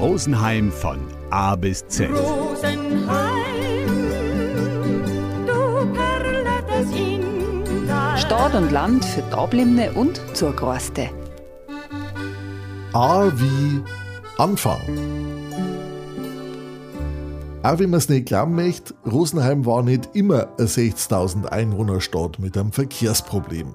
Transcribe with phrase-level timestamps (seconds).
[0.00, 2.08] Rosenheim von A bis Z.
[8.16, 11.10] Stadt und Land für Dablimne und Zurgroste.
[12.94, 13.82] A wie
[14.38, 14.80] Anfang.
[17.62, 22.56] Auch wenn man es nicht glauben möchte, Rosenheim war nicht immer eine 60.000 Einwohnerstadt mit
[22.56, 23.74] einem Verkehrsproblem.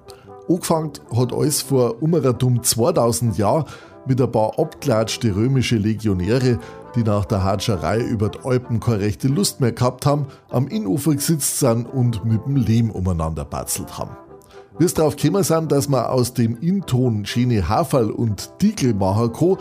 [0.49, 3.65] Angefangen hat alles vor um dumm 2000 Jahren
[4.05, 6.59] mit ein paar abklatschte römische Legionäre,
[6.95, 11.15] die nach der Hatscherei über die Alpen keine rechte Lust mehr gehabt haben, am Innufer
[11.15, 14.15] gesitzt sind und mit dem Lehm umeinander batzelt haben.
[14.77, 19.31] Wie es darauf gekommen sind, dass man aus dem Inton schöne Haferl und Diegel machen
[19.31, 19.57] kann,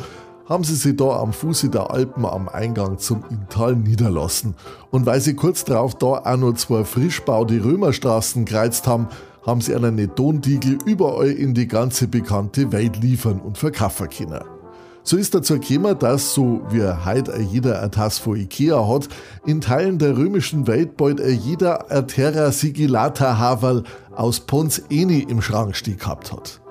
[0.48, 4.54] haben sie sich da am Fuße der Alpen am Eingang zum Inntal niederlassen.
[4.90, 9.08] Und weil sie kurz darauf da auch noch zwei frischbau die Römerstraßen gereizt haben,
[9.46, 14.42] haben sie einen Tondiegel überall in die ganze bekannte Welt liefern und verkaufen können.
[15.06, 19.08] So ist dazu gekommen, dass, so wie heute jeder ein Tass von Ikea hat,
[19.44, 23.84] in Teilen der römischen Welt bald jeder ein Terra Sigillata Havel
[24.16, 26.62] aus Pons Eni im Schrank stehen gehabt hat.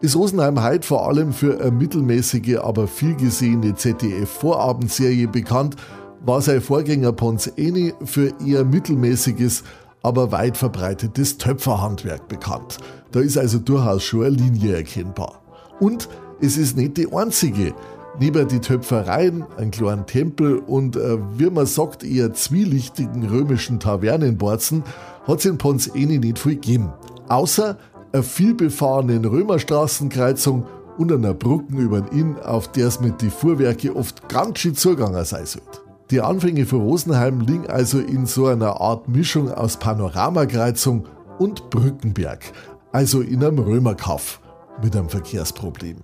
[0.00, 5.76] Ist Rosenheim heute vor allem für eine mittelmäßige, aber viel gesehene ZDF-Vorabendserie bekannt,
[6.24, 9.62] war sein Vorgänger Pons Eni für eher mittelmäßiges,
[10.04, 12.76] aber weit verbreitetes Töpferhandwerk bekannt.
[13.10, 15.40] Da ist also durchaus schon eine Linie erkennbar.
[15.80, 16.08] Und
[16.40, 17.74] es ist nicht die einzige.
[18.20, 24.84] Neben die Töpfereien, einen kleinen Tempel und, äh, wie man sagt, eher zwielichtigen römischen Tavernenborzen
[25.26, 26.92] hat es in Pons Eni nicht viel gegeben.
[27.28, 27.78] Außer
[28.12, 30.66] einer vielbefahrenen Römerstraßenkreuzung
[30.98, 34.76] und einer Brücke über den Inn, auf der es mit den Fuhrwerke oft ganz schön
[34.76, 35.83] zugegangen sein sollte.
[36.10, 41.06] Die Anfänge von Rosenheim liegen also in so einer Art Mischung aus Panoramakreuzung
[41.38, 42.52] und Brückenberg,
[42.92, 44.38] also in einem Römerkaff
[44.82, 45.96] mit einem Verkehrsproblem.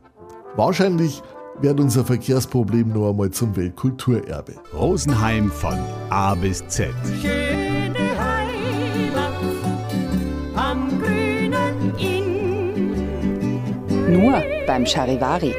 [0.56, 1.22] Wahrscheinlich
[1.60, 4.54] wird unser Verkehrsproblem noch einmal zum Weltkulturerbe.
[4.72, 5.78] Rosenheim von
[6.08, 6.94] A bis Z.
[7.20, 9.34] Schöne Heimat
[10.56, 12.32] am grünen Inn.
[14.22, 15.54] Nur beim Charivari.